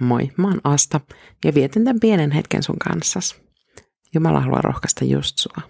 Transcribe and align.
Moi, 0.00 0.30
mä 0.36 0.48
oon 0.48 0.60
Asta 0.64 1.00
ja 1.44 1.54
vietän 1.54 1.84
tämän 1.84 2.00
pienen 2.00 2.30
hetken 2.30 2.62
sun 2.62 2.78
kanssas. 2.78 3.40
Jumala 4.14 4.40
haluaa 4.40 4.62
rohkaista 4.62 5.04
just 5.04 5.38
sua. 5.38 5.62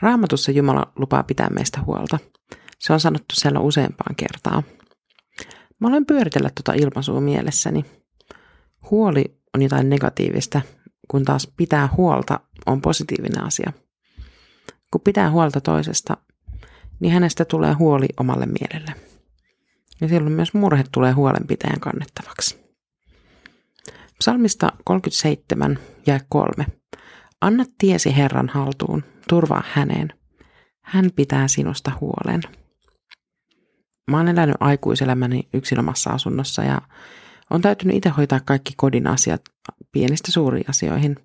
Raamatussa 0.00 0.52
Jumala 0.52 0.92
lupaa 0.96 1.22
pitää 1.22 1.50
meistä 1.50 1.80
huolta. 1.82 2.18
Se 2.78 2.92
on 2.92 3.00
sanottu 3.00 3.34
siellä 3.34 3.60
useampaan 3.60 4.14
kertaan. 4.16 4.62
Mä 5.80 5.88
olen 5.88 6.06
pyöritellä 6.06 6.50
tuota 6.54 6.80
ilmaisua 6.82 7.20
mielessäni. 7.20 7.84
Huoli 8.90 9.24
on 9.54 9.62
jotain 9.62 9.90
negatiivista, 9.90 10.60
kun 11.08 11.24
taas 11.24 11.52
pitää 11.56 11.88
huolta 11.96 12.40
on 12.66 12.80
positiivinen 12.80 13.44
asia. 13.44 13.72
Kun 14.90 15.00
pitää 15.00 15.30
huolta 15.30 15.60
toisesta, 15.60 16.16
niin 17.00 17.12
hänestä 17.12 17.44
tulee 17.44 17.72
huoli 17.72 18.06
omalle 18.20 18.46
mielelle. 18.46 18.94
Ja 20.00 20.08
silloin 20.08 20.32
myös 20.32 20.54
murhe 20.54 20.84
tulee 20.92 21.12
huolenpitäjän 21.12 21.80
kannettavaksi. 21.80 22.63
Psalmista 24.24 24.72
37 24.84 25.78
ja 26.06 26.20
3. 26.28 26.66
Anna 27.40 27.64
tiesi 27.78 28.16
Herran 28.16 28.48
haltuun, 28.48 29.04
turvaa 29.28 29.62
häneen. 29.72 30.12
Hän 30.84 31.10
pitää 31.16 31.48
sinusta 31.48 31.92
huolen. 32.00 32.40
Mä 34.10 34.16
oon 34.16 34.28
elänyt 34.28 34.56
aikuiselämäni 34.60 35.48
yksin 35.54 35.78
omassa 35.78 36.10
asunnossa 36.10 36.62
ja 36.62 36.82
on 37.50 37.62
täytynyt 37.62 37.96
itse 37.96 38.08
hoitaa 38.08 38.40
kaikki 38.40 38.72
kodin 38.76 39.06
asiat 39.06 39.42
pienistä 39.92 40.32
suuriin 40.32 40.70
asioihin. 40.70 41.16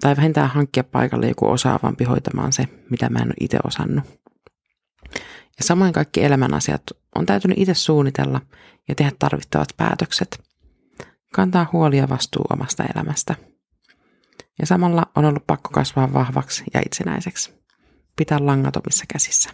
Tai 0.00 0.16
vähintään 0.16 0.50
hankkia 0.50 0.84
paikalle 0.84 1.28
joku 1.28 1.50
osaavampi 1.50 2.04
hoitamaan 2.04 2.52
se, 2.52 2.68
mitä 2.90 3.08
mä 3.08 3.18
en 3.18 3.28
ole 3.28 3.34
itse 3.40 3.58
osannut. 3.64 4.04
Ja 5.58 5.64
samoin 5.64 5.92
kaikki 5.92 6.24
elämän 6.24 6.54
asiat 6.54 6.82
on 7.14 7.26
täytynyt 7.26 7.58
itse 7.58 7.74
suunnitella 7.74 8.40
ja 8.88 8.94
tehdä 8.94 9.12
tarvittavat 9.18 9.68
päätökset. 9.76 10.45
Kantaa 11.36 11.68
huolia 11.72 12.08
vastuu 12.08 12.44
omasta 12.50 12.84
elämästä. 12.94 13.34
Ja 14.58 14.66
samalla 14.66 15.02
on 15.14 15.24
ollut 15.24 15.46
pakko 15.46 15.70
kasvaa 15.70 16.12
vahvaksi 16.12 16.64
ja 16.74 16.80
itsenäiseksi. 16.86 17.54
Pitää 18.16 18.38
langat 18.40 18.76
omissa 18.76 19.04
käsissä. 19.12 19.50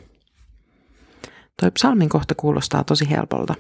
Toi 1.61 1.71
psalmin 1.71 2.09
kohta 2.09 2.35
kuulostaa 2.35 2.85
tosi 2.85 3.11
helpolta, 3.11 3.55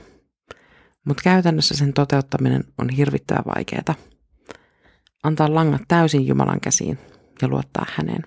mutta 1.05 1.23
käytännössä 1.23 1.77
sen 1.77 1.92
toteuttaminen 1.92 2.64
on 2.79 2.89
hirvittävän 2.89 3.45
vaikeaa. 3.56 3.95
Antaa 5.23 5.55
langat 5.55 5.83
täysin 5.89 6.27
Jumalan 6.27 6.61
käsiin 6.61 6.98
ja 7.42 7.48
luottaa 7.48 7.86
häneen. 7.97 8.23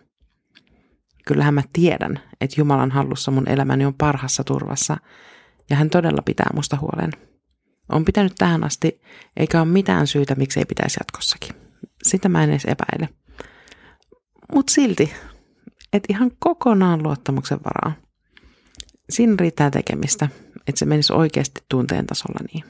Kyllähän 1.28 1.54
mä 1.54 1.62
tiedän, 1.74 2.20
että 2.42 2.62
Jumalan 2.62 2.92
hallussa 2.92 3.32
mun 3.32 3.50
elämäni 3.50 3.86
on 3.86 3.94
parhassa 3.94 4.44
turvassa 4.44 4.98
ja 5.70 5.76
hän 5.76 5.90
todella 5.90 6.22
pitää 6.22 6.50
musta 6.54 6.78
huolen. 6.82 7.12
On 7.89 8.05
pitänyt 8.05 8.33
tähän 8.38 8.64
asti, 8.64 9.02
eikä 9.38 9.61
ole 9.61 9.67
mitään 9.67 10.08
syytä, 10.08 10.36
miksi 10.36 10.59
ei 10.59 10.66
pitäisi 10.66 10.97
jatkossakin. 11.00 11.55
Sitä 12.03 12.30
mä 12.30 12.44
en 12.44 12.50
edes 12.50 12.66
epäile. 12.66 13.09
Mutta 14.53 14.73
silti, 14.73 15.14
että 15.94 16.13
ihan 16.13 16.31
kokonaan 16.39 17.03
luottamuksen 17.03 17.59
varaa. 17.66 17.94
Siinä 19.09 19.36
riittää 19.39 19.72
tekemistä, 19.72 20.30
että 20.67 20.80
se 20.80 20.86
menisi 20.86 21.13
oikeasti 21.13 21.61
tunteen 21.69 22.06
tasolla 22.06 22.39
niin. 22.53 22.63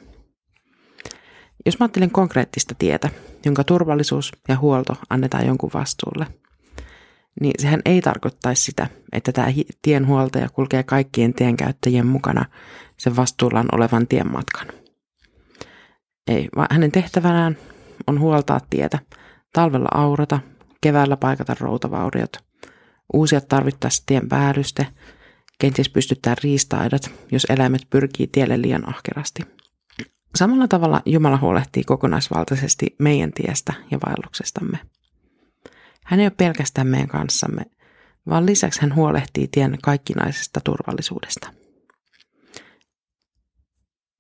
Jos 1.66 1.80
mä 1.80 1.84
ajattelen 1.84 2.12
konkreettista 2.12 2.76
tietä, 2.78 3.10
jonka 3.46 3.64
turvallisuus 3.64 4.32
ja 4.48 4.58
huolto 4.58 4.98
annetaan 5.10 5.48
jonkun 5.48 5.72
vastuulle, 5.74 6.28
niin 7.42 7.54
sehän 7.60 7.82
ei 7.86 8.02
tarkoittaisi 8.02 8.62
sitä, 8.62 8.88
että 9.12 9.32
tämä 9.32 9.48
tienhuoltaja 9.82 10.50
kulkee 10.50 10.84
kaikkien 10.84 11.34
tienkäyttäjien 11.34 12.08
mukana 12.08 12.46
sen 12.98 13.16
vastuullaan 13.16 13.68
olevan 13.72 14.08
tienmatkan. 14.08 14.68
Ei, 16.28 16.50
vaan 16.56 16.68
hänen 16.72 16.92
tehtävänään 16.92 17.58
on 18.08 18.20
huoltaa 18.20 18.60
tietä, 18.70 19.00
talvella 19.54 19.90
aurata, 19.94 20.40
keväällä 20.82 21.18
paikata 21.18 21.56
routavauriot, 21.60 22.38
uusia 23.14 23.42
tarvittaessa 23.42 24.04
tien 24.06 24.30
päällyste, 24.30 24.88
kenties 25.60 25.90
pystyttää 25.90 26.36
riistaidat, 26.44 27.12
jos 27.32 27.46
eläimet 27.50 27.82
pyrkii 27.90 28.28
tielle 28.28 28.62
liian 28.62 28.90
ahkerasti. 28.90 29.42
Samalla 30.36 30.68
tavalla 30.68 31.02
Jumala 31.06 31.38
huolehtii 31.38 31.84
kokonaisvaltaisesti 31.84 32.96
meidän 33.00 33.34
tiestä 33.34 33.74
ja 33.92 34.00
vaelluksestamme. 34.06 34.80
Hän 36.06 36.20
ei 36.20 36.26
ole 36.26 36.34
pelkästään 36.38 36.88
meidän 36.88 37.08
kanssamme, 37.08 37.66
vaan 38.30 38.46
lisäksi 38.46 38.82
hän 38.82 38.96
huolehtii 38.96 39.48
tien 39.48 39.78
kaikkinaisesta 39.84 40.62
turvallisuudesta. 40.64 41.50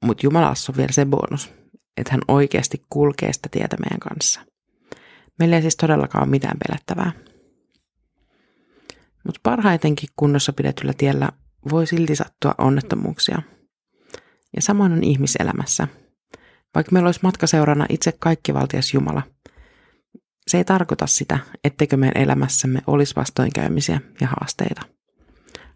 Mutta 0.05 0.25
Jumalassa 0.25 0.71
on 0.71 0.77
vielä 0.77 0.91
se 0.91 1.05
bonus, 1.05 1.53
että 1.97 2.11
hän 2.11 2.21
oikeasti 2.27 2.83
kulkee 2.89 3.33
sitä 3.33 3.49
tietä 3.51 3.77
meidän 3.77 3.99
kanssa. 3.99 4.41
Meillä 5.39 5.55
ei 5.55 5.61
siis 5.61 5.75
todellakaan 5.77 6.23
ole 6.23 6.29
mitään 6.29 6.57
pelättävää. 6.67 7.11
Mutta 9.23 9.39
parhaitenkin 9.43 10.09
kunnossa 10.15 10.53
pidetyllä 10.53 10.93
tiellä 10.97 11.29
voi 11.71 11.87
silti 11.87 12.15
sattua 12.15 12.55
onnettomuuksia. 12.57 13.41
Ja 14.55 14.61
samoin 14.61 14.91
on 14.91 15.03
ihmiselämässä. 15.03 15.87
Vaikka 16.75 16.91
meillä 16.91 17.07
olisi 17.07 17.19
matkaseurana 17.23 17.85
itse 17.89 18.13
kaikkivaltias 18.19 18.93
Jumala, 18.93 19.21
se 20.47 20.57
ei 20.57 20.65
tarkoita 20.65 21.07
sitä, 21.07 21.39
etteikö 21.63 21.97
meidän 21.97 22.21
elämässämme 22.21 22.81
olisi 22.87 23.15
vastoinkäymisiä 23.15 24.01
ja 24.21 24.27
haasteita. 24.27 24.81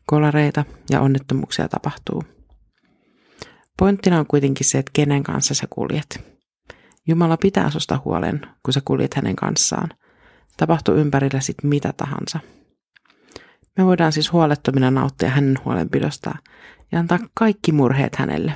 Kolareita 0.06 0.66
ja 0.90 1.02
onnettomuuksia 1.02 1.68
tapahtuu. 1.68 2.24
Pointtina 3.80 4.20
on 4.20 4.28
kuitenkin 4.28 4.66
se, 4.66 4.78
että 4.78 4.92
kenen 4.94 5.24
kanssa 5.24 5.54
sä 5.54 5.68
kuljet. 5.70 6.22
Jumala 7.08 7.38
pitää 7.38 7.70
susta 7.70 8.02
huolen, 8.06 8.42
kun 8.64 8.74
sä 8.74 8.82
kuljet 8.86 9.14
hänen 9.14 9.36
kanssaan. 9.36 9.90
Tapahtuu 10.58 10.96
ympärillä 10.96 11.40
sit 11.40 11.64
mitä 11.64 11.94
tahansa. 11.98 12.40
Me 13.78 13.86
voidaan 13.86 14.12
siis 14.12 14.32
huolettomina 14.32 14.92
nauttia 14.92 15.30
hänen 15.30 15.58
huolenpidostaan 15.66 16.40
ja 16.92 17.00
antaa 17.00 17.20
kaikki 17.34 17.72
murheet 17.72 18.16
hänelle. 18.16 18.56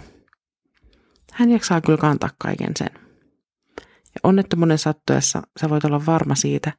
Hän 1.31 1.51
jaksaa 1.51 1.81
kyllä 1.81 1.97
kantaa 1.97 2.29
kaiken 2.37 2.71
sen. 2.77 2.89
Ja 3.81 4.19
onnettomuuden 4.23 4.77
sattuessa 4.77 5.41
sä 5.61 5.69
voit 5.69 5.85
olla 5.85 6.05
varma 6.05 6.35
siitä, 6.35 6.73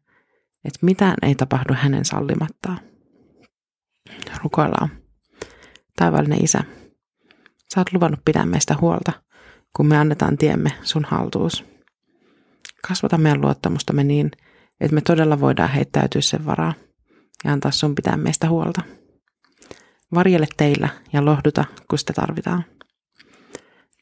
että 0.65 0.79
mitään 0.83 1.17
ei 1.23 1.35
tapahdu 1.35 1.75
hänen 1.75 2.05
sallimattaan. 2.05 2.81
Rukoillaan. 4.43 4.89
Taivallinen 5.97 6.45
Isä, 6.45 6.65
sä 7.75 7.81
oot 7.81 7.93
luvannut 7.93 8.21
pitää 8.25 8.47
meistä 8.47 8.77
huolta, 8.81 9.13
kun 9.77 9.87
me 9.87 9.99
annetaan 9.99 10.39
tiemme 10.39 10.71
sun 10.83 11.05
haltuus. 11.05 11.65
Kasvata 12.89 13.19
meidän 13.19 13.41
luottamustamme 13.41 14.05
niin, 14.05 14.31
että 14.81 14.95
me 14.95 15.01
todella 15.01 15.41
voidaan 15.41 15.71
heittäytyä 15.71 16.21
sen 16.21 16.47
varaa 16.47 16.75
ja 17.45 17.53
antaa 17.53 17.71
sun 17.71 17.95
pitää 17.95 18.17
meistä 18.17 18.49
huolta. 18.49 18.83
Varjele 20.15 20.47
teillä 20.57 20.89
ja 21.13 21.25
lohduta, 21.25 21.65
kun 21.91 21.99
sitä 21.99 22.13
tarvitaan. 22.13 22.65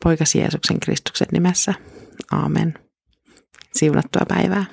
Poikasi 0.04 0.38
Jeesuksen 0.38 0.80
Kristuksen 0.80 1.28
nimessä. 1.32 1.74
Aamen. 2.32 2.74
Siunattua 3.72 4.22
päivää. 4.28 4.64